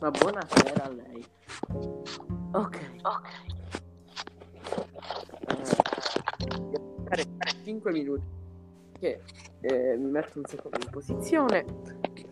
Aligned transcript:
Ma 0.00 0.10
buonasera 0.10 0.84
a 0.84 0.90
lei. 0.90 1.26
Ok. 2.52 2.78
Ok. 3.02 3.28
Eh, 7.10 7.26
5 7.64 7.92
minuti. 7.92 8.22
Che 8.98 9.20
eh, 9.60 9.96
mi 9.96 10.10
metto 10.10 10.38
un 10.38 10.44
secondo 10.44 10.78
in 10.80 10.90
posizione 10.90 11.64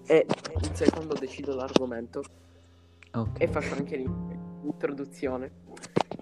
e 0.07 0.27
un 0.55 0.75
secondo 0.75 1.15
decido 1.15 1.55
l'argomento 1.55 2.23
Ok. 3.13 3.41
e 3.41 3.49
faccio 3.49 3.75
anche 3.75 3.97
l'introduzione. 3.97 5.51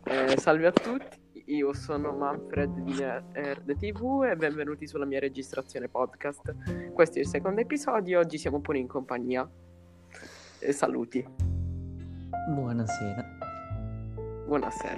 Eh, 0.04 0.38
salve 0.38 0.66
a 0.66 0.72
tutti, 0.72 1.42
io 1.46 1.72
sono 1.72 2.12
Manfred 2.12 2.78
di 2.80 2.94
Nerd 2.94 3.76
TV 3.76 4.24
e 4.30 4.36
benvenuti 4.36 4.86
sulla 4.86 5.06
mia 5.06 5.18
registrazione 5.20 5.88
podcast. 5.88 6.90
Questo 6.92 7.18
è 7.18 7.20
il 7.20 7.26
secondo 7.26 7.60
episodio, 7.60 8.18
oggi 8.20 8.38
siamo 8.38 8.60
pure 8.60 8.78
in 8.78 8.86
compagnia. 8.86 9.48
Eh, 10.64 10.72
saluti. 10.72 11.24
Buonasera. 12.48 13.24
Buonasera. 14.46 14.96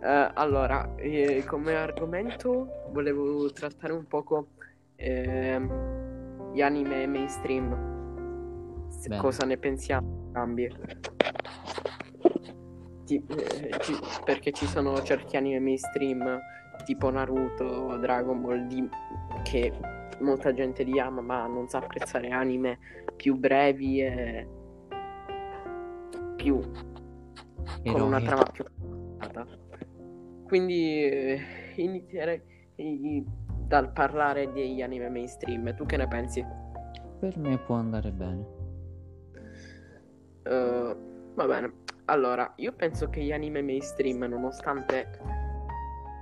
Eh, 0.00 0.30
allora, 0.34 0.94
eh, 0.96 1.44
come 1.46 1.74
argomento 1.74 2.88
volevo 2.92 3.50
trattare 3.52 3.92
un 3.92 4.06
poco 4.06 4.48
ehm, 4.96 6.52
gli 6.52 6.60
anime 6.60 7.06
mainstream. 7.06 8.86
Se- 8.90 9.16
cosa 9.16 9.46
ne 9.46 9.56
pensiamo 9.56 10.24
entrambi? 10.26 10.68
Ti- 13.04 13.24
eh, 13.26 13.78
ci- 13.80 13.98
perché 14.24 14.52
ci 14.52 14.66
sono 14.66 15.00
certi 15.02 15.36
anime 15.36 15.60
mainstream 15.60 16.38
tipo 16.84 17.10
Naruto, 17.10 17.96
Dragon 17.96 18.40
Ball 18.42 18.66
di- 18.66 18.88
che 19.44 19.72
molta 20.20 20.52
gente 20.52 20.82
li 20.82 20.98
ama 20.98 21.20
ma 21.20 21.46
non 21.46 21.68
sa 21.68 21.78
apprezzare 21.78 22.30
anime 22.30 22.78
più 23.16 23.36
brevi 23.36 24.00
e 24.02 24.46
più 26.38 26.60
con 27.84 28.00
una 28.00 28.20
trama 28.20 28.44
più 28.44 28.64
complicata. 28.64 29.46
Quindi 30.46 31.04
eh, 31.04 31.40
inizierei 31.76 32.40
dal 33.66 33.92
parlare 33.92 34.52
degli 34.52 34.80
anime 34.80 35.10
mainstream. 35.10 35.74
Tu 35.74 35.84
che 35.84 35.96
ne 35.96 36.06
pensi? 36.06 36.44
Per 37.18 37.36
me 37.36 37.58
può 37.58 37.74
andare 37.74 38.12
bene. 38.12 38.46
Eh, 40.44 40.96
va 41.34 41.46
bene. 41.46 41.72
Allora, 42.06 42.50
io 42.56 42.72
penso 42.72 43.10
che 43.10 43.20
gli 43.20 43.32
anime 43.32 43.60
mainstream, 43.60 44.22
nonostante 44.22 45.10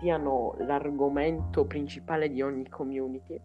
siano 0.00 0.56
l'argomento 0.58 1.66
principale 1.66 2.30
di 2.30 2.42
ogni 2.42 2.68
community, 2.68 3.40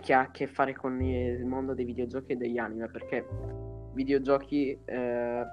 che 0.00 0.14
ha 0.14 0.20
a 0.20 0.30
che 0.30 0.46
fare 0.46 0.74
con 0.74 1.00
il 1.02 1.44
mondo 1.44 1.74
dei 1.74 1.84
videogiochi 1.84 2.32
e 2.32 2.36
degli 2.36 2.58
anime, 2.58 2.88
perché 2.88 3.26
videogiochi 3.98 4.78
eh, 4.84 5.44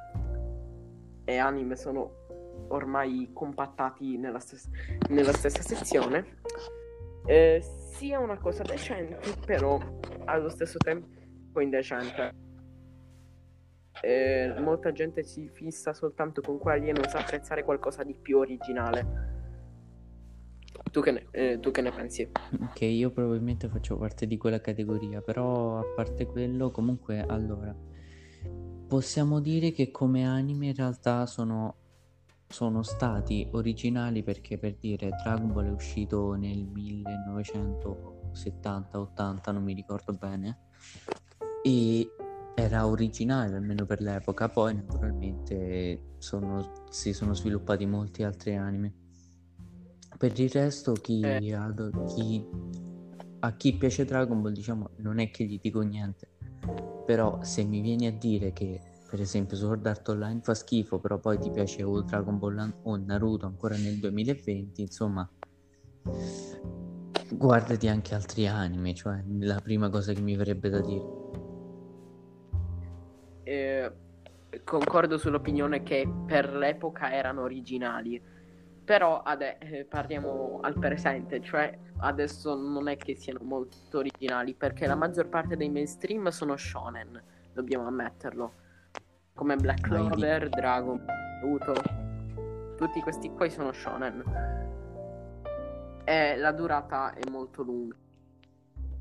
e 1.25 1.38
anime 1.38 1.75
sono 1.75 2.67
ormai 2.67 3.31
compattati 3.33 4.17
nella, 4.17 4.38
stes- 4.38 4.69
nella 5.09 5.33
stessa 5.33 5.63
sezione, 5.63 6.38
eh, 7.25 7.59
sia 7.61 8.19
una 8.19 8.38
cosa 8.38 8.61
decente, 8.61 9.17
però 9.45 9.79
allo 10.25 10.49
stesso 10.49 10.77
tempo 10.77 11.59
indecente. 11.59 12.43
Eh, 14.01 14.53
molta 14.59 14.91
gente 14.91 15.23
si 15.23 15.49
fissa 15.49 15.93
soltanto 15.93 16.41
con 16.41 16.59
quelli 16.59 16.89
e 16.89 16.91
non 16.91 17.07
sa 17.07 17.19
apprezzare 17.19 17.63
qualcosa 17.63 18.03
di 18.03 18.13
più 18.13 18.38
originale. 18.38 19.33
Tu 20.91 21.01
che 21.01 21.11
ne, 21.11 21.25
eh, 21.31 21.59
tu 21.59 21.71
che 21.71 21.81
ne 21.81 21.91
pensi? 21.91 22.29
Che 22.73 22.85
io 22.85 23.09
probabilmente 23.09 23.67
faccio 23.69 23.97
parte 23.97 24.27
di 24.27 24.38
quella 24.38 24.61
categoria, 24.61 25.21
però 25.21 25.79
a 25.79 25.83
parte 25.95 26.25
quello, 26.25 26.71
comunque, 26.71 27.21
allora, 27.21 27.75
possiamo 28.95 29.41
dire 29.41 29.73
che 29.73 29.91
come 29.91 30.25
anime 30.25 30.67
in 30.67 30.73
realtà 30.73 31.25
sono, 31.25 31.75
sono 32.47 32.81
stati 32.81 33.45
originali 33.51 34.23
perché 34.23 34.57
per 34.57 34.78
dire 34.78 35.09
Dragon 35.22 35.51
Ball 35.51 35.66
è 35.66 35.72
uscito 35.72 36.33
nel 36.35 36.66
1970-80, 36.66 39.51
non 39.51 39.63
mi 39.63 39.73
ricordo 39.73 40.13
bene, 40.13 40.59
e 41.61 42.09
era 42.55 42.88
originale 42.88 43.57
almeno 43.57 43.85
per 43.85 44.00
l'epoca, 44.00 44.47
poi 44.47 44.75
naturalmente 44.75 46.13
sono- 46.19 46.85
si 46.89 47.11
sono 47.11 47.34
sviluppati 47.34 47.85
molti 47.85 48.23
altri 48.23 48.55
anime. 48.55 48.94
Per 50.17 50.39
il 50.39 50.50
resto, 50.51 50.94
chi, 50.94 51.19
Eh. 51.19 51.53
ad- 51.53 52.05
chi- 52.05 52.47
a 53.39 53.53
chi 53.57 53.75
piace 53.75 54.05
Dragon 54.05 54.41
Ball, 54.41 54.53
diciamo, 54.53 54.91
non 55.00 55.19
è 55.19 55.29
che 55.31 55.44
gli 55.44 55.59
dico 55.61 55.81
niente. 55.81 56.29
Però 57.06 57.44
se 57.44 57.64
mi 57.64 57.81
vieni 57.81 58.08
a 58.08 58.12
dire 58.12 58.52
che, 58.52 58.81
per 59.09 59.20
esempio, 59.20 59.56
Sword 59.56 59.86
Art 59.86 60.08
Online 60.09 60.42
fa 60.42 60.53
schifo, 60.53 61.00
però 61.00 61.20
poi 61.20 61.38
ti 61.38 61.52
piace 61.52 61.84
o 61.84 62.02
Dragon 62.02 62.38
Ball 62.38 62.74
o 62.84 62.96
Naruto 62.98 63.46
ancora 63.46 63.76
nel 63.76 64.00
2020, 64.00 64.81
insomma, 64.81 65.30
guardati 67.30 67.88
anche 67.88 68.16
altri 68.16 68.48
anime, 68.48 68.94
cioè 68.94 69.24
la 69.40 69.59
prima 69.62 69.90
cosa 69.90 70.14
che 70.14 70.22
mi 70.22 70.36
verrebbe 70.36 70.70
da 70.70 70.81
dire. 70.81 71.06
Eh, 73.44 73.92
concordo 74.64 75.18
sull'opinione 75.18 75.84
che 75.84 76.08
per 76.26 76.53
l'epoca 76.53 77.14
erano 77.14 77.42
originali, 77.42 78.22
però 78.85 79.23
ade- 79.23 79.57
eh, 79.57 79.85
parliamo 79.85 80.59
al 80.62 80.78
presente, 80.78 81.41
cioè 81.41 81.78
adesso 81.97 82.56
non 82.56 82.88
è 82.88 82.96
che 82.96 83.16
siano 83.16 83.40
molto 83.41 83.97
originali, 83.97 84.53
perché 84.53 84.85
la 84.85 84.96
maggior 84.96 85.28
parte 85.28 85.57
dei 85.57 85.69
mainstream 85.69 86.28
sono 86.29 86.56
shonen, 86.56 87.22
dobbiamo 87.51 87.88
ammetterlo, 87.88 88.53
come 89.34 89.56
Black. 89.56 89.81
Clover, 89.81 90.50
Dragon, 90.50 91.03
Naruto, 91.03 91.73
tutti 92.78 93.01
questi 93.01 93.29
qui 93.31 93.50
sono 93.50 93.72
shonen. 93.72 94.23
E 96.03 96.35
la 96.38 96.52
durata 96.52 97.13
è 97.13 97.28
molto 97.29 97.63
lunga. 97.63 97.96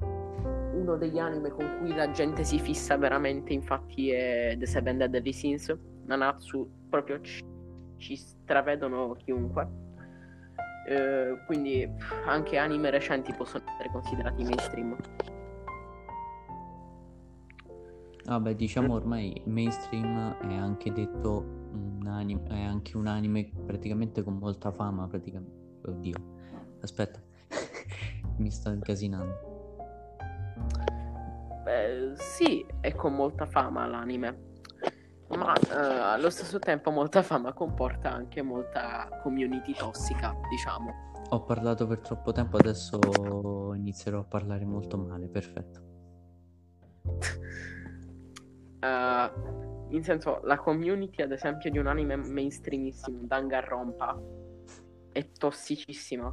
Uno 0.01 0.97
degli 0.97 1.19
anime 1.19 1.51
con 1.51 1.78
cui 1.78 1.95
la 1.95 2.11
gente 2.11 2.43
si 2.45 2.59
fissa 2.59 2.97
veramente, 2.97 3.53
infatti, 3.53 4.11
è 4.11 4.56
The 4.59 4.66
Seven 4.66 4.97
Deadly 4.97 5.33
Sins. 5.33 5.75
Nanatsu 6.06 6.87
proprio 6.89 7.21
ci, 7.21 7.43
ci 8.04 8.16
stravedono 8.16 9.15
chiunque. 9.15 9.66
Eh, 10.87 11.38
quindi 11.47 11.88
anche 12.26 12.59
anime 12.59 12.91
recenti 12.91 13.32
possono 13.32 13.65
essere 13.66 13.91
considerati 13.91 14.44
mainstream. 14.44 14.94
Vabbè, 18.26 18.54
diciamo 18.54 18.94
ormai 18.94 19.41
mainstream 19.47 20.37
è 20.37 20.54
anche 20.54 20.92
detto 20.92 21.62
un 21.72 22.06
anime, 22.06 22.42
è 22.48 22.62
anche 22.62 22.97
un 22.97 23.06
anime 23.06 23.50
praticamente 23.65 24.22
con 24.22 24.36
molta 24.36 24.71
fama, 24.71 25.09
praticamente. 25.09 25.88
Oddio, 25.88 26.16
aspetta, 26.81 27.21
mi 28.36 28.50
sto 28.50 28.71
incasinando. 28.71 29.53
Beh, 31.65 32.12
sì, 32.16 32.65
è 32.81 32.94
con 32.94 33.15
molta 33.15 33.47
fama 33.47 33.86
l'anime. 33.86 34.53
Ma 35.29 35.55
eh, 35.55 35.75
allo 35.75 36.31
stesso 36.31 36.59
tempo 36.59 36.91
molta 36.91 37.23
fama 37.23 37.53
comporta 37.53 38.12
anche 38.12 38.43
molta 38.43 39.09
community 39.23 39.75
tossica, 39.75 40.35
diciamo. 40.49 41.12
Ho 41.31 41.43
parlato 41.45 41.87
per 41.87 42.01
troppo 42.01 42.33
tempo, 42.33 42.57
adesso 42.59 42.99
inizierò 43.75 44.21
a 44.21 44.25
parlare 44.25 44.65
molto 44.65 44.97
male, 44.99 45.29
perfetto. 45.29 45.83
Eh, 48.84 49.33
in 49.89 50.05
senso, 50.05 50.41
la 50.43 50.59
community, 50.59 51.23
ad 51.23 51.33
esempio, 51.33 51.71
di 51.71 51.79
un 51.79 51.87
anime 51.87 52.17
mainstreamissimo, 52.17 53.21
Danganronpa, 53.23 54.21
è 55.11 55.31
tossicissima. 55.31 56.31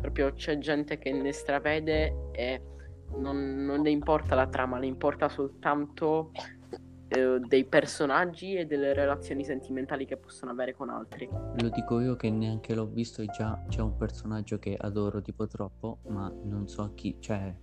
Proprio 0.00 0.32
c'è 0.32 0.58
gente 0.58 0.98
che 0.98 1.12
ne 1.12 1.32
stravede 1.32 2.30
e 2.32 2.62
non, 3.18 3.64
non 3.64 3.82
le 3.82 3.90
importa 3.90 4.34
la 4.34 4.48
trama, 4.48 4.78
le 4.78 4.86
importa 4.86 5.28
soltanto 5.28 6.32
eh, 7.14 7.40
dei 7.40 7.64
personaggi 7.64 8.54
e 8.54 8.66
delle 8.66 8.92
relazioni 8.92 9.44
sentimentali 9.44 10.04
che 10.06 10.16
possono 10.16 10.50
avere 10.50 10.74
con 10.74 10.90
altri. 10.90 11.28
Lo 11.56 11.68
dico 11.68 12.00
io 12.00 12.16
che 12.16 12.30
neanche 12.30 12.74
l'ho 12.74 12.86
visto 12.86 13.22
e 13.22 13.26
già 13.26 13.64
c'è 13.68 13.80
un 13.80 13.96
personaggio 13.96 14.58
che 14.58 14.76
adoro 14.78 15.22
tipo 15.22 15.46
troppo, 15.46 16.00
ma 16.08 16.32
non 16.44 16.66
so 16.68 16.92
chi, 16.94 17.16
cioè 17.20 17.54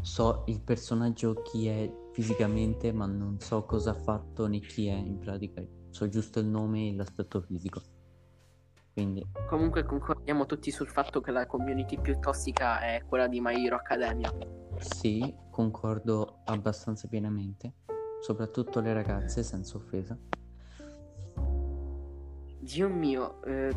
so 0.00 0.44
il 0.46 0.60
personaggio 0.60 1.34
chi 1.42 1.66
è 1.68 1.90
fisicamente, 2.12 2.92
ma 2.92 3.06
non 3.06 3.38
so 3.40 3.64
cosa 3.64 3.90
ha 3.90 3.94
fatto 3.94 4.46
né 4.46 4.60
chi 4.60 4.86
è 4.86 4.94
in 4.94 5.18
pratica. 5.18 5.62
So 5.90 6.08
giusto 6.08 6.40
il 6.40 6.46
nome 6.46 6.88
e 6.88 6.94
l'aspetto 6.94 7.40
fisico. 7.40 7.80
Quindi 8.92 9.26
Comunque 9.48 9.84
concordiamo 9.84 10.46
tutti 10.46 10.70
sul 10.70 10.88
fatto 10.88 11.20
che 11.20 11.32
la 11.32 11.46
community 11.46 12.00
più 12.00 12.16
tossica 12.20 12.80
è 12.80 13.02
quella 13.04 13.26
di 13.26 13.40
My 13.40 13.64
Hero 13.64 13.76
Academia. 13.76 14.32
sì, 14.78 15.34
concordo 15.50 16.42
abbastanza 16.44 17.08
pienamente, 17.08 17.72
soprattutto 18.24 18.80
le 18.80 18.94
ragazze, 18.94 19.42
senza 19.42 19.76
offesa. 19.76 20.18
Dio 22.58 22.88
mio, 22.88 23.42
eh, 23.42 23.70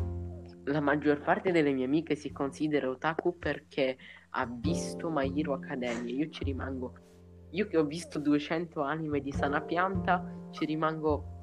la 0.63 0.79
maggior 0.79 1.19
parte 1.19 1.51
delle 1.51 1.73
mie 1.73 1.83
amiche 1.83 2.15
si 2.15 2.31
considera 2.31 2.89
otaku 2.89 3.37
perché 3.37 3.97
ha 4.29 4.45
visto 4.49 5.09
My 5.09 5.37
Hero 5.37 5.51
Academia. 5.51 6.13
Io 6.13 6.29
ci 6.29 6.45
rimango. 6.45 6.93
io 7.51 7.67
che 7.67 7.77
ho 7.77 7.83
visto 7.83 8.19
200 8.19 8.81
anime 8.81 9.19
di 9.19 9.33
sana 9.33 9.61
pianta, 9.61 10.25
ci 10.51 10.63
rimango... 10.63 11.35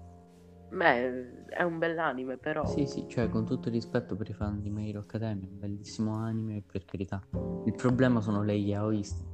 Beh, 0.71 1.45
è 1.49 1.62
un 1.62 1.79
bell'anime, 1.79 2.39
però... 2.39 2.65
Sì, 2.65 2.87
sì, 2.87 3.06
cioè 3.06 3.29
con 3.29 3.45
tutto 3.45 3.69
il 3.69 3.75
rispetto 3.75 4.17
per 4.17 4.31
i 4.31 4.33
fan 4.33 4.62
di 4.62 4.71
My 4.71 4.89
Hero 4.89 5.01
Academia, 5.01 5.47
un 5.47 5.59
bellissimo 5.59 6.15
anime, 6.15 6.62
per 6.62 6.87
carità. 6.87 7.23
Il 7.67 7.75
problema 7.75 8.23
sono 8.23 8.43
le 8.43 8.55
yaoiste. 8.55 9.34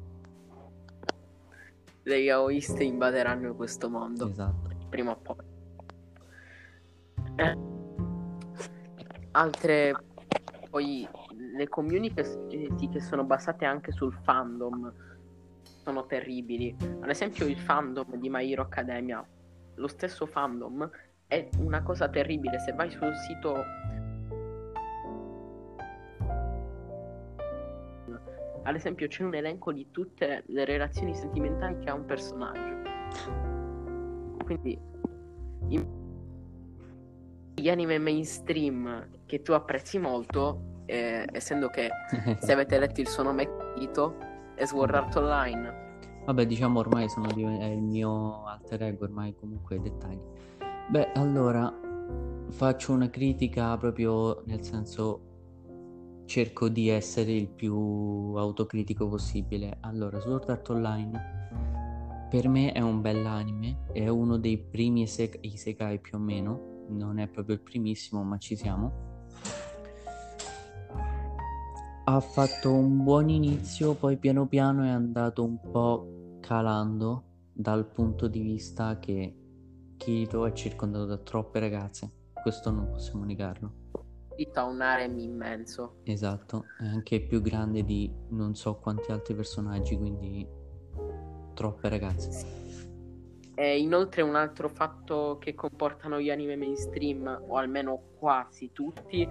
Le 2.03 2.17
yaoiste 2.17 2.85
invaderanno 2.85 3.55
questo 3.55 3.89
mondo. 3.89 4.29
Esatto. 4.29 4.71
Prima 4.89 5.13
o 5.13 5.17
poi. 5.17 5.37
Eh, 7.37 7.59
altre... 9.33 9.95
Poi 10.71 11.09
le 11.57 11.69
community 11.69 12.89
che 12.89 13.01
sono 13.01 13.25
basate 13.25 13.65
anche 13.65 13.91
sul 13.91 14.13
fandom 14.23 14.93
sono 15.83 16.07
terribili. 16.07 16.77
Ad 17.01 17.09
esempio 17.09 17.47
il 17.47 17.59
fandom 17.59 18.17
di 18.17 18.29
My 18.29 18.51
Hero 18.51 18.63
Academia, 18.63 19.27
lo 19.75 19.89
stesso 19.89 20.27
fandom 20.27 20.89
è 21.27 21.49
una 21.59 21.83
cosa 21.83 22.09
terribile. 22.09 22.61
Se 22.61 22.73
vai 22.73 22.91
sul 22.91 23.15
sito 23.17 23.65
ad 28.71 28.77
esempio 28.77 29.09
c'è 29.09 29.25
un 29.25 29.35
elenco 29.35 29.73
di 29.73 29.89
tutte 29.91 30.45
le 30.47 30.65
relazioni 30.65 31.15
sentimentali 31.15 31.79
che 31.81 31.91
ha 31.91 31.95
un 31.95 32.05
personaggio. 32.05 32.89
Quindi 34.45 34.79
in... 35.69 35.87
gli 37.55 37.69
anime 37.69 37.99
mainstream 37.99 39.09
che 39.27 39.43
tu 39.43 39.53
apprezzi 39.53 39.99
molto, 39.99 40.83
eh, 40.87 41.27
essendo 41.33 41.69
che 41.69 41.91
se 42.39 42.53
avete 42.53 42.79
letto 42.79 43.01
il 43.01 43.09
suo 43.09 43.25
nome 43.25 43.49
è 44.55 44.65
Sword 44.65 44.95
Art 44.95 45.17
Online. 45.17 45.89
Vabbè, 46.27 46.47
diciamo 46.47 46.79
ormai 46.79 47.09
sono 47.09 47.29
è 47.29 47.65
il 47.65 47.83
mio 47.83 48.45
alter 48.47 48.83
ego, 48.85 49.05
ormai 49.05 49.35
comunque 49.35 49.81
dettagli. 49.81 50.21
Beh, 50.91 51.13
allora 51.15 51.73
faccio 52.51 52.93
una 52.93 53.11
critica 53.11 53.77
proprio 53.77 54.43
nel 54.47 54.63
senso 54.63 55.30
cerco 56.31 56.69
di 56.69 56.89
essere 56.89 57.33
il 57.33 57.49
più 57.49 57.75
autocritico 58.37 59.09
possibile. 59.09 59.79
Allora, 59.81 60.21
Sword 60.21 60.49
Art 60.49 60.69
Online 60.69 62.29
per 62.31 62.47
me 62.47 62.71
è 62.71 62.81
un 62.81 63.01
bell'anime, 63.01 63.87
è 63.93 64.07
uno 64.07 64.39
dei 64.39 64.57
primi 64.57 65.03
isekai 65.03 65.99
più 65.99 66.19
o 66.19 66.21
meno, 66.21 66.85
non 66.91 67.19
è 67.19 67.27
proprio 67.27 67.57
il 67.57 67.63
primissimo, 67.63 68.23
ma 68.23 68.39
ci 68.39 68.55
siamo. 68.55 69.09
Ha 72.05 72.21
fatto 72.21 72.73
un 72.73 73.03
buon 73.03 73.29
inizio, 73.29 73.95
poi 73.95 74.17
piano 74.17 74.47
piano 74.47 74.85
è 74.85 74.89
andato 74.89 75.43
un 75.43 75.59
po' 75.61 76.39
calando 76.39 77.25
dal 77.53 77.85
punto 77.87 78.29
di 78.29 78.41
vista 78.41 79.01
che 79.01 79.35
Kirito 79.97 80.47
è 80.47 80.53
circondato 80.53 81.07
da 81.07 81.19
troppe 81.19 81.59
ragazze, 81.59 82.31
questo 82.41 82.71
non 82.71 82.89
possiamo 82.89 83.25
negarlo. 83.25 83.80
Ha 84.53 84.65
un 84.65 84.81
harem 84.81 85.19
immenso. 85.19 85.97
Esatto, 86.05 86.67
è 86.79 86.87
anche 86.87 87.21
più 87.21 87.43
grande 87.43 87.85
di 87.85 88.11
non 88.31 88.55
so 88.55 88.77
quanti 88.77 89.13
altri 89.13 89.35
personaggi, 89.35 89.97
quindi 89.97 90.47
troppe 91.55 91.89
ragazze. 91.91 92.59
E 93.55 93.79
inoltre 93.79 94.23
un 94.23 94.37
altro 94.37 94.71
fatto 94.71 95.37
che 95.39 95.55
comportano 95.55 96.19
gli 96.19 96.31
anime 96.31 96.57
mainstream, 96.57 97.45
o 97.49 97.57
almeno 97.57 98.01
quasi 98.19 98.73
tutti, 98.73 99.29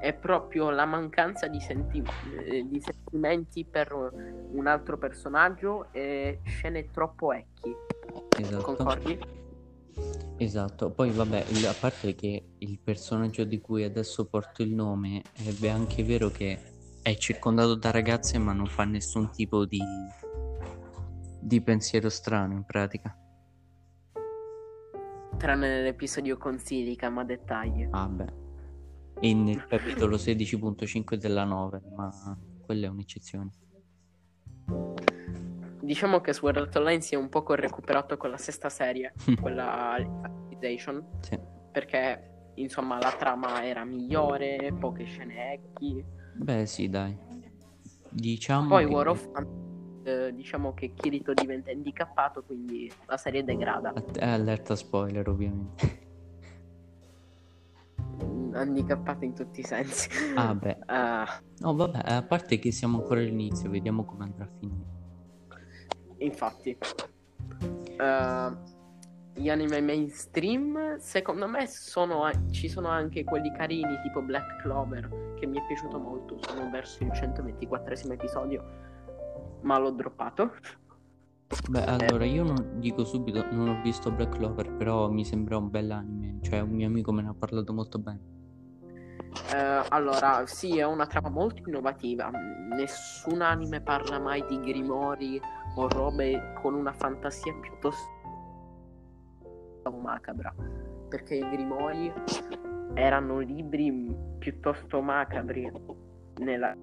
è 0.00 0.14
proprio 0.14 0.70
la 0.70 0.84
mancanza 0.84 1.48
di, 1.48 1.58
senti- 1.58 2.02
eh, 2.46 2.64
di 2.64 2.80
sentimenti 2.80 3.64
per 3.64 3.92
un 3.92 4.66
altro 4.68 4.96
personaggio 4.98 5.88
e 5.90 6.38
scene 6.44 6.88
troppo 6.90 7.32
ecchi. 7.32 7.74
Esatto. 8.38 8.62
Concordi? 8.62 9.41
Esatto, 10.36 10.90
poi 10.90 11.10
vabbè, 11.10 11.44
a 11.66 11.74
parte 11.78 12.14
che 12.14 12.54
il 12.58 12.78
personaggio 12.80 13.44
di 13.44 13.60
cui 13.60 13.84
adesso 13.84 14.26
porto 14.26 14.62
il 14.62 14.72
nome 14.72 15.22
è 15.32 15.68
anche 15.68 16.02
vero 16.02 16.30
che 16.30 16.58
è 17.02 17.14
circondato 17.16 17.74
da 17.74 17.90
ragazze 17.90 18.38
ma 18.38 18.52
non 18.52 18.66
fa 18.66 18.84
nessun 18.84 19.30
tipo 19.30 19.64
di, 19.64 19.80
di 21.40 21.60
pensiero 21.62 22.08
strano 22.08 22.54
in 22.54 22.64
pratica. 22.64 23.16
Tranne 25.36 25.68
nell'episodio 25.68 26.36
con 26.36 26.58
Silica, 26.58 27.08
ma 27.08 27.24
dettagli. 27.24 27.86
Ah 27.90 28.08
beh, 28.08 28.42
e 29.20 29.34
nel 29.34 29.64
capitolo 29.66 30.16
16.5 30.16 31.14
della 31.14 31.44
9, 31.44 31.82
ma 31.94 32.36
quella 32.64 32.86
è 32.86 32.88
un'eccezione. 32.88 33.50
Diciamo 35.82 36.20
che 36.20 36.32
Sword 36.32 36.56
Art 36.58 36.76
Online 36.76 37.00
si 37.00 37.14
è 37.14 37.18
un 37.18 37.28
poco 37.28 37.54
recuperato 37.54 38.16
con 38.16 38.30
la 38.30 38.36
sesta 38.36 38.68
serie, 38.68 39.12
quella 39.40 39.94
Alicization, 39.94 41.04
Sì. 41.20 41.36
perché 41.72 42.50
insomma 42.54 42.98
la 43.00 43.12
trama 43.18 43.64
era 43.64 43.84
migliore, 43.84 44.72
poche 44.78 45.04
scene 45.04 45.54
ecchi. 45.54 46.04
Beh, 46.34 46.66
sì, 46.66 46.88
dai. 46.88 47.18
Diciamo 48.08 48.68
Poi 48.68 48.86
che... 48.86 48.92
War 48.92 49.08
of 49.08 49.28
eh, 50.04 50.32
diciamo 50.34 50.72
che 50.74 50.92
Kirito 50.94 51.32
diventa 51.32 51.70
handicappato, 51.72 52.42
quindi 52.44 52.90
la 53.06 53.16
serie 53.16 53.42
degrada. 53.42 53.92
È 53.92 54.24
allerta 54.26 54.76
spoiler, 54.76 55.28
ovviamente. 55.28 56.00
Mm, 58.22 58.54
Handicappato 58.54 59.24
in 59.24 59.34
tutti 59.34 59.60
i 59.60 59.64
sensi. 59.64 60.08
Ah, 60.36 60.54
beh. 60.54 60.78
Ah, 60.86 61.40
No, 61.58 61.74
vabbè, 61.74 62.00
a 62.04 62.22
parte 62.22 62.58
che 62.58 62.70
siamo 62.72 62.98
ancora 62.98 63.20
all'inizio, 63.20 63.68
vediamo 63.70 64.04
come 64.04 64.24
andrà 64.24 64.44
a 64.44 64.48
finire. 64.58 65.00
Infatti. 66.24 66.76
Eh, 67.98 68.70
gli 69.34 69.48
anime 69.48 69.80
mainstream, 69.80 70.98
secondo 70.98 71.48
me, 71.48 71.66
sono, 71.66 72.28
ci 72.50 72.68
sono 72.68 72.88
anche 72.88 73.24
quelli 73.24 73.50
carini, 73.52 73.98
tipo 74.02 74.20
Black 74.20 74.62
Clover, 74.62 75.34
che 75.38 75.46
mi 75.46 75.58
è 75.58 75.66
piaciuto 75.66 75.98
molto. 75.98 76.38
Sono 76.42 76.68
verso 76.70 77.02
il 77.02 77.12
124 77.12 77.94
episodio, 78.12 78.64
ma 79.62 79.78
l'ho 79.78 79.90
droppato. 79.90 80.52
Beh, 81.68 81.84
allora, 81.84 82.24
io 82.24 82.44
non 82.44 82.78
dico 82.78 83.04
subito, 83.04 83.44
non 83.50 83.68
ho 83.68 83.80
visto 83.82 84.10
Black 84.10 84.36
Clover, 84.36 84.72
però 84.72 85.10
mi 85.10 85.24
sembra 85.24 85.56
un 85.56 85.70
bell'anime, 85.70 86.38
cioè 86.42 86.60
un 86.60 86.70
mio 86.70 86.86
amico 86.86 87.12
me 87.12 87.22
ne 87.22 87.28
ha 87.28 87.34
parlato 87.34 87.72
molto 87.72 87.98
bene. 87.98 88.20
Eh, 89.54 89.86
allora, 89.88 90.44
sì, 90.46 90.78
è 90.78 90.84
una 90.84 91.06
trama 91.06 91.30
molto 91.30 91.62
innovativa. 91.66 92.30
Nessun 92.30 93.40
anime 93.40 93.80
parla 93.80 94.18
mai 94.18 94.44
di 94.46 94.60
grimori 94.60 95.40
o 95.74 95.88
robe 95.88 96.52
con 96.60 96.74
una 96.74 96.92
fantasia 96.92 97.52
piuttosto 97.60 98.10
macabra. 100.00 100.54
Perché 101.08 101.36
i 101.36 101.48
grimori 101.50 102.12
erano 102.94 103.38
libri 103.38 104.14
piuttosto 104.38 105.00
macabri 105.00 105.70
nella 106.40 106.74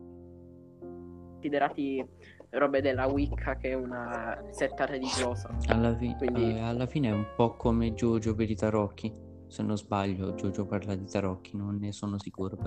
considerati 1.33 2.05
robe 2.49 2.81
della 2.81 3.05
Wicca 3.07 3.55
che 3.55 3.69
è 3.69 3.73
una 3.75 4.43
setta 4.49 4.85
religiosa. 4.85 5.55
Alla, 5.67 5.95
fi- 5.95 6.15
Quindi- 6.17 6.55
eh, 6.55 6.59
alla 6.61 6.85
fine 6.85 7.09
è 7.09 7.13
un 7.13 7.25
po' 7.35 7.55
come 7.55 7.93
Jojo 7.93 8.35
per 8.35 8.49
i 8.49 8.55
tarocchi. 8.55 9.13
Se 9.47 9.63
non 9.63 9.77
sbaglio, 9.77 10.33
Jojo 10.33 10.65
parla 10.65 10.95
di 10.95 11.05
tarocchi, 11.05 11.55
non 11.57 11.77
ne 11.77 11.91
sono 11.91 12.19
sicuro. 12.19 12.57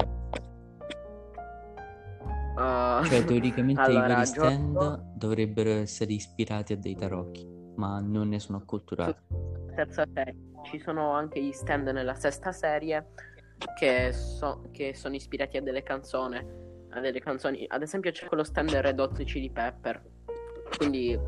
Cioè, 3.04 3.24
teoricamente 3.24 3.80
allora, 3.80 4.06
i 4.06 4.08
vari 4.08 4.26
stand 4.26 5.14
dovrebbero 5.14 5.70
essere 5.70 6.12
ispirati 6.12 6.72
a 6.72 6.76
dei 6.76 6.94
tarocchi, 6.94 7.46
ma 7.76 8.00
non 8.00 8.28
ne 8.28 8.38
sono 8.38 8.58
acculturato. 8.58 9.16
terza 9.74 10.04
serie. 10.12 10.36
Ci 10.64 10.78
sono 10.78 11.10
anche 11.12 11.42
gli 11.42 11.52
stand 11.52 11.88
nella 11.88 12.14
sesta 12.14 12.52
serie 12.52 13.08
che, 13.78 14.12
so- 14.12 14.68
che 14.70 14.94
sono 14.94 15.14
ispirati 15.14 15.56
a 15.56 15.62
delle 15.62 15.82
canzoni. 15.82 16.36
A 16.90 17.00
delle 17.00 17.20
canzoni. 17.20 17.64
Ad 17.68 17.82
esempio 17.82 18.10
c'è 18.10 18.26
quello 18.26 18.44
stand 18.44 18.70
Red 18.70 19.00
Hot 19.00 19.22
Chili 19.24 19.50
Pepper. 19.50 20.02
Quindi 20.76 21.18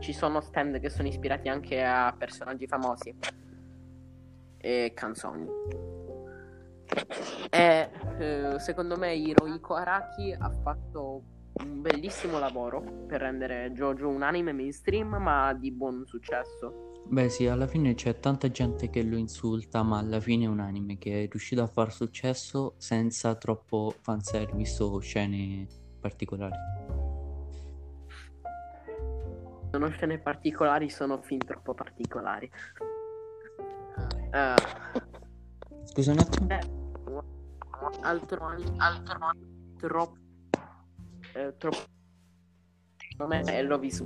ci 0.00 0.12
sono 0.12 0.40
stand 0.40 0.80
che 0.80 0.88
sono 0.88 1.08
ispirati 1.08 1.48
anche 1.48 1.82
a 1.82 2.14
personaggi 2.16 2.66
famosi 2.66 3.14
e 4.58 4.92
canzoni. 4.94 5.46
E 7.50 7.90
eh, 8.18 8.58
secondo 8.58 8.96
me 8.96 9.14
Hirohiko 9.14 9.74
Araki 9.74 10.32
ha 10.38 10.50
fatto 10.62 11.22
un 11.64 11.80
bellissimo 11.80 12.38
lavoro 12.38 12.82
per 13.06 13.20
rendere 13.20 13.72
JoJo 13.72 14.08
un 14.08 14.22
anime 14.22 14.52
mainstream 14.52 15.16
ma 15.16 15.52
di 15.54 15.72
buon 15.72 16.04
successo. 16.06 16.92
Beh, 17.10 17.30
sì, 17.30 17.46
alla 17.46 17.66
fine 17.66 17.94
c'è 17.94 18.20
tanta 18.20 18.50
gente 18.50 18.90
che 18.90 19.02
lo 19.02 19.16
insulta, 19.16 19.82
ma 19.82 19.98
alla 19.98 20.20
fine 20.20 20.44
è 20.44 20.48
un 20.48 20.60
anime 20.60 20.98
che 20.98 21.24
è 21.24 21.28
riuscito 21.28 21.62
a 21.62 21.66
far 21.66 21.90
successo 21.90 22.74
senza 22.76 23.34
troppo 23.34 23.94
fanservice 24.02 24.82
o 24.82 24.98
scene 24.98 25.66
particolari. 26.00 26.54
Sono 29.70 29.88
scene 29.88 30.18
particolari, 30.18 30.90
sono 30.90 31.22
fin 31.22 31.38
troppo 31.38 31.72
particolari. 31.72 32.50
Eh, 34.30 34.54
Scusa 35.84 36.12
un 36.12 36.18
attimo. 36.18 36.46
beh, 36.46 36.77
altro, 38.00 38.54
altro 38.76 39.30
troppo. 39.76 40.16
Eh, 41.34 41.54
troppo. 41.56 41.76
Secondo 42.96 43.34
me 43.34 43.42
eh, 43.42 43.58
è 43.58 43.62
Love 43.62 43.86
is 43.86 44.04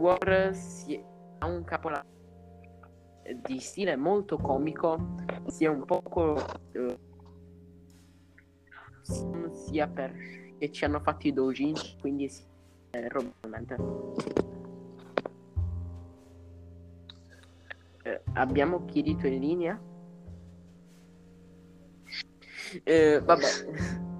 War 0.00 0.54
si 0.54 1.00
ha 1.38 1.46
un 1.46 1.64
capolavoro 1.64 2.10
di 3.46 3.60
stile 3.60 3.94
molto 3.96 4.36
comico 4.36 5.14
sia 5.46 5.70
un 5.70 5.84
poco 5.84 6.36
eh, 6.72 6.98
sia 9.52 9.86
perché 9.86 10.72
ci 10.72 10.84
hanno 10.84 11.00
fatto 11.00 11.28
i 11.28 11.32
dojin 11.32 11.74
quindi 12.00 12.30
eh, 12.90 13.06
probabilmente. 13.06 14.51
Eh, 18.02 18.20
abbiamo 18.34 18.84
Kirito 18.84 19.26
in 19.26 19.38
linea? 19.38 19.80
Eh, 22.82 23.20
vabbè. 23.20 23.46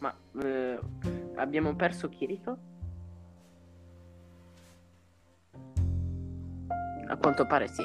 Ma 0.00 0.14
eh, 0.42 0.78
abbiamo 1.36 1.74
perso 1.74 2.08
Kirito? 2.08 2.58
A 7.08 7.16
quanto 7.16 7.46
pare 7.46 7.68
sì. 7.68 7.82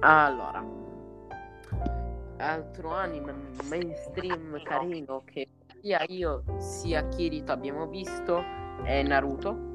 Allora. 0.00 0.82
Altro 2.36 2.90
anime 2.90 3.32
mainstream 3.68 4.60
carino 4.64 5.22
che 5.24 5.48
sia 5.80 6.04
io 6.08 6.42
sia 6.58 7.06
Kirito 7.08 7.52
abbiamo 7.52 7.86
visto 7.86 8.42
è 8.82 9.02
Naruto. 9.02 9.73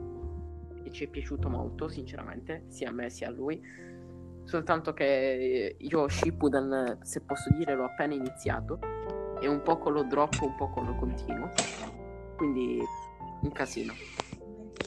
E 0.89 0.91
ci 0.91 1.05
è 1.05 1.07
piaciuto 1.07 1.49
molto, 1.49 1.87
sinceramente, 1.87 2.63
sia 2.67 2.89
a 2.89 2.91
me 2.91 3.09
sia 3.09 3.27
a 3.27 3.31
lui. 3.31 3.61
Soltanto 4.43 4.93
che 4.93 5.75
io 5.77 6.07
Shippuden, 6.07 6.97
se 7.03 7.21
posso 7.21 7.51
dire, 7.55 7.75
l'ho 7.75 7.85
appena 7.85 8.15
iniziato. 8.15 8.79
E 9.39 9.47
un 9.47 9.61
poco 9.61 9.91
lo 9.91 10.03
drop, 10.03 10.41
un 10.41 10.55
poco 10.55 10.81
lo 10.81 10.95
continuo. 10.95 11.51
Quindi 12.35 12.81
un 13.41 13.51
casino. 13.51 13.93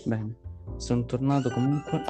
Bene, 0.04 0.34
sono 0.76 1.04
tornato 1.04 1.50
comunque. 1.50 2.02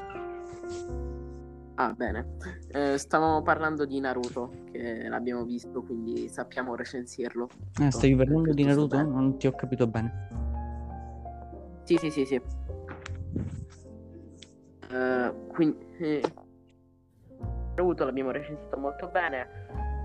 Ah, 1.75 1.93
bene. 1.93 2.37
Eh, 2.69 2.97
stavamo 2.97 3.43
parlando 3.43 3.85
di 3.85 4.01
Naruto, 4.01 4.53
che 4.71 5.07
l'abbiamo 5.09 5.45
visto, 5.45 5.83
quindi 5.83 6.29
sappiamo 6.29 6.75
recensirlo. 6.75 7.49
Ah, 7.81 7.91
stavi 7.91 8.17
parlando 8.17 8.53
di 8.55 8.65
Naruto? 8.65 9.03
Non 9.03 9.37
ti 9.37 9.47
ho 9.47 9.53
capito 9.53 9.87
bene. 9.87 10.29
Sì, 11.85 11.97
sì, 11.97 12.11
sì, 12.11 12.25
sì. 12.25 12.41
Eh, 14.93 15.33
quindi 15.49 16.21
Naruto 17.75 18.05
l'abbiamo 18.05 18.31
recensito 18.31 18.77
molto 18.77 19.09
bene. 19.09 19.47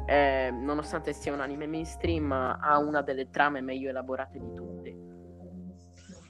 Eh, 0.07 0.51
nonostante 0.51 1.11
sia 1.11 1.33
un 1.33 1.41
anime 1.41 1.67
mainstream, 1.67 2.31
ha 2.31 2.77
una 2.79 3.01
delle 3.01 3.29
trame 3.29 3.59
meglio 3.59 3.89
elaborate 3.89 4.39
di 4.39 4.53
tutte. 4.53 4.95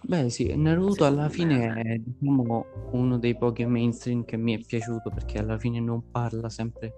Beh, 0.02 0.30
sì, 0.30 0.56
Naruto 0.56 1.06
alla 1.06 1.30
fine 1.30 1.74
è 1.82 1.98
diciamo 1.98 2.66
uno 2.92 3.20
dei 3.20 3.38
pochi 3.38 3.66
mainstream 3.66 4.24
che 4.24 4.38
mi 4.38 4.56
è 4.56 4.66
piaciuto 4.66 5.10
perché 5.10 5.38
alla 5.38 5.60
fine 5.60 5.80
non 5.80 6.10
parla 6.10 6.50
sempre, 6.50 6.94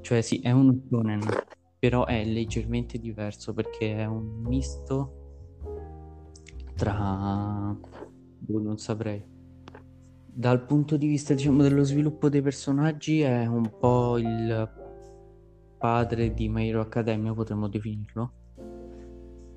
cioè 0.00 0.22
sì, 0.22 0.40
è 0.40 0.52
uno 0.52 0.80
shonen, 0.88 1.20
però 1.78 2.06
è 2.06 2.24
leggermente 2.24 2.98
diverso 2.98 3.52
perché 3.52 3.96
è 3.96 4.04
un 4.06 4.42
misto 4.46 5.14
tra, 6.76 7.76
boh, 8.38 8.60
non 8.60 8.78
saprei. 8.78 9.29
Dal 10.32 10.64
punto 10.64 10.96
di 10.96 11.06
vista, 11.06 11.34
diciamo, 11.34 11.62
dello 11.62 11.82
sviluppo 11.82 12.28
dei 12.28 12.40
personaggi 12.40 13.20
è 13.20 13.46
un 13.46 13.70
po' 13.78 14.16
il 14.16 14.70
padre 15.76 16.32
di 16.32 16.48
My 16.48 16.68
Hero 16.68 16.80
Academia, 16.80 17.34
potremmo 17.34 17.68
definirlo. 17.68 18.32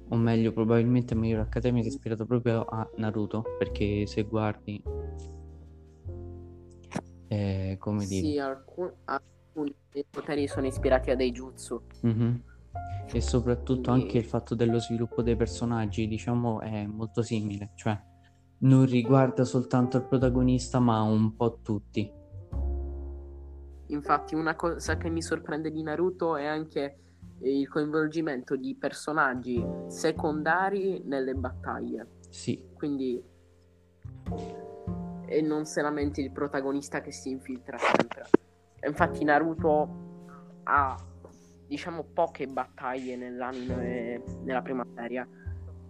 O 0.10 0.16
meglio, 0.16 0.52
probabilmente 0.52 1.16
My 1.16 1.32
Hero 1.32 1.42
Academia 1.42 1.82
si 1.84 1.90
è 1.90 1.92
ispirato 1.92 2.26
proprio 2.26 2.66
a 2.66 2.90
Naruto, 2.98 3.44
perché 3.58 4.06
se 4.08 4.24
guardi, 4.24 4.82
è 7.28 7.76
come 7.80 8.06
dire, 8.06 8.28
sì, 8.28 8.40
alcun- 8.40 8.94
alcuni 9.06 9.74
dei 9.92 10.06
poteri 10.10 10.48
sono 10.48 10.66
ispirati 10.66 11.12
a 11.12 11.16
dei 11.16 11.32
jutsu. 11.32 11.82
Mhm. 12.02 12.42
E 13.12 13.22
soprattutto 13.22 13.92
Quindi- 13.92 14.06
anche 14.06 14.18
il 14.18 14.26
fatto 14.26 14.56
dello 14.56 14.80
sviluppo 14.80 15.22
dei 15.22 15.36
personaggi, 15.36 16.08
diciamo, 16.08 16.60
è 16.62 16.86
molto 16.88 17.22
simile, 17.22 17.72
cioè 17.76 17.98
non 18.64 18.86
riguarda 18.86 19.44
soltanto 19.44 19.98
il 19.98 20.04
protagonista, 20.04 20.80
ma 20.80 21.02
un 21.02 21.36
po' 21.36 21.60
tutti. 21.62 22.12
Infatti, 23.88 24.36
una 24.36 24.56
cosa 24.56 24.98
che 24.98 25.10
mi 25.10 25.22
sorprende 25.22 25.72
di 25.72 25.84
Naruto 25.84 26.36
è 26.36 26.46
anche 26.46 26.98
il 27.42 27.68
coinvolgimento 27.68 28.56
di 28.56 28.76
personaggi 28.76 29.64
secondari 29.88 31.02
nelle 31.06 31.34
battaglie. 31.34 32.08
Sì, 32.30 32.62
Quindi, 32.74 33.22
e 35.26 35.42
non 35.42 35.66
solamente 35.66 36.22
il 36.22 36.32
protagonista 36.32 37.02
che 37.02 37.12
si 37.12 37.30
infiltra 37.30 37.78
sempre. 37.78 38.26
Infatti, 38.86 39.24
Naruto 39.24 39.90
ha, 40.64 40.96
diciamo, 41.68 42.06
poche 42.14 42.48
battaglie 42.48 43.16
nell'anime, 43.18 44.24
nella 44.44 44.62
prima 44.62 44.86
serie. 44.96 45.28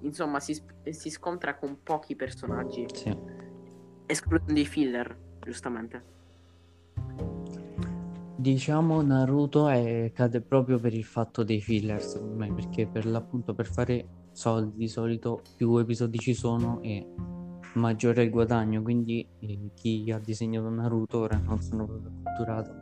Insomma, 0.03 0.39
si, 0.39 0.61
si 0.89 1.09
scontra 1.09 1.55
con 1.55 1.79
pochi 1.81 2.15
personaggi, 2.15 2.85
sì. 2.93 3.15
escludendo 4.05 4.59
i 4.59 4.65
filler, 4.65 5.17
giustamente. 5.41 6.11
Diciamo 8.35 9.01
Naruto 9.01 9.69
è- 9.69 10.11
cade 10.13 10.41
proprio 10.41 10.77
per 10.77 10.93
il 10.93 11.05
fatto 11.05 11.43
dei 11.43 11.61
filler, 11.61 12.01
secondo 12.01 12.35
me, 12.35 12.53
perché 12.53 12.87
per 12.87 13.05
l'appunto 13.05 13.53
per 13.53 13.67
fare 13.67 14.07
soldi 14.33 14.77
di 14.77 14.87
solito 14.87 15.41
più 15.55 15.77
episodi 15.77 16.17
ci 16.17 16.33
sono 16.33 16.81
e 16.81 17.07
maggiore 17.75 18.21
è 18.21 18.25
il 18.25 18.31
guadagno, 18.31 18.81
quindi 18.81 19.25
eh, 19.39 19.69
chi 19.73 20.11
ha 20.11 20.19
disegnato 20.19 20.69
Naruto 20.69 21.19
ora 21.19 21.37
non 21.37 21.61
sono 21.61 21.85
proprio 21.85 22.11
catturato, 22.23 22.75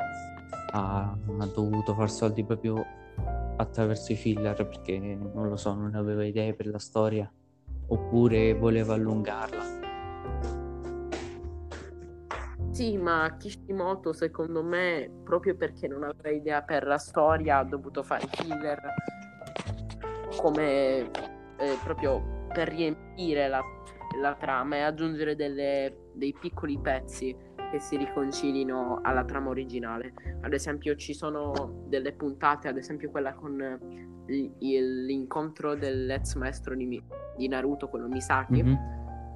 ha, 0.72 1.12
ha 1.12 1.46
dovuto 1.54 1.94
far 1.94 2.10
soldi 2.10 2.44
proprio 2.44 2.84
attraverso 3.58 4.12
i 4.12 4.16
filler 4.16 4.68
perché 4.68 4.98
non 5.00 5.48
lo 5.48 5.56
so, 5.56 5.74
non 5.74 5.96
aveva 5.96 6.24
idee 6.24 6.54
per 6.54 6.68
la 6.68 6.80
storia 6.80 7.32
oppure 7.88 8.54
voleva 8.54 8.94
allungarla. 8.94 9.80
Sì, 12.72 12.98
ma 12.98 13.36
Kishimoto, 13.38 14.14
secondo 14.14 14.64
me, 14.64 15.12
proprio 15.24 15.56
perché 15.56 15.88
non 15.88 16.04
aveva 16.04 16.30
idea 16.30 16.62
per 16.62 16.88
la 16.88 16.98
storia, 16.98 17.58
ha 17.58 17.64
dovuto 17.66 18.02
fare 18.02 18.26
filler 18.32 18.80
come 20.38 21.12
eh, 21.58 21.78
proprio 21.84 22.48
per 22.54 22.70
riempire 22.70 23.50
la, 23.50 23.62
la 24.22 24.36
trama 24.36 24.78
e 24.78 24.82
aggiungere 24.82 25.36
delle- 25.36 26.10
dei 26.14 26.34
piccoli 26.40 26.80
pezzi 26.80 27.36
che 27.72 27.80
si 27.80 27.96
riconcilino 27.96 29.00
alla 29.02 29.24
trama 29.24 29.50
originale. 29.50 30.14
Ad 30.42 30.52
esempio, 30.54 30.96
ci 30.96 31.14
sono 31.14 31.86
delle 31.88 32.12
puntate, 32.12 32.68
ad 32.68 32.76
esempio 32.78 33.10
quella 33.10 33.34
con 33.34 33.60
il- 34.28 34.54
il- 34.60 35.06
l'incontro 35.06 35.76
dell'ex 35.76 36.36
maestro 36.36 36.76
di, 36.76 37.02
di 37.38 37.48
Naruto, 37.48 37.88
quello 37.88 38.08
Misaki 38.08 38.62
Mhm. 38.62 38.78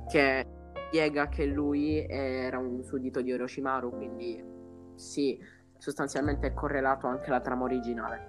che 0.10 0.46
spiega 0.88 1.30
che 1.30 1.46
lui 1.46 2.06
era 2.08 2.60
un 2.60 2.84
suddito 2.84 3.22
di 3.22 3.32
Orochimaru, 3.32 3.90
quindi 3.92 4.44
sì, 4.96 5.40
sostanzialmente 5.78 6.48
è 6.48 6.54
correlato 6.54 7.08
anche 7.08 7.28
alla 7.28 7.42
trama 7.42 7.64
originale. 7.64 8.20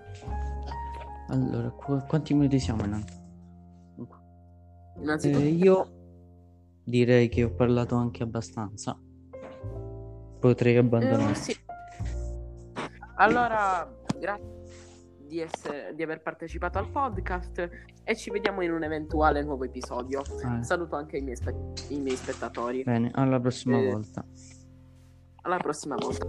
Allora, 1.29 1.69
qu- 1.71 2.07
quanti 2.07 2.33
minuti 2.35 2.59
siamo 2.61 2.85
innanzi? 2.85 3.25
Innanzitutto, 4.99 5.45
Eh, 5.45 5.49
io 5.49 5.87
direi 6.85 7.29
che 7.29 7.45
ho 7.45 7.51
parlato 7.51 7.97
anche 7.97 8.23
abbastanza. 8.23 8.99
Potrei 10.39 10.75
eh, 10.75 10.79
abbandonare. 10.79 11.35
sì. 11.35 11.55
Allora, 13.17 13.91
grazie 14.19 14.55
di, 15.27 15.41
essere- 15.41 15.93
di 15.95 16.03
aver 16.03 16.21
partecipato 16.23 16.79
al 16.79 16.89
podcast 16.91 17.69
e 18.05 18.15
ci 18.17 18.31
vediamo 18.31 18.61
in 18.63 18.73
un 18.73 18.83
eventuale 18.85 19.43
nuovo 19.43 19.65
episodio. 19.65 20.21
Eh, 20.23 20.63
Saluto 20.63 20.97
anche 20.97 21.17
i 21.17 21.23
miei, 21.23 21.37
spe- 21.37 21.73
i 21.89 22.01
miei 22.01 22.17
spettatori. 22.17 22.83
bene, 22.85 23.11
alla 23.15 23.41
prossima 23.41 23.79
Eh, 23.79 23.91
volta. 23.91 24.25
Alla 25.43 25.57
prossima 25.57 25.97
volta. 25.97 26.27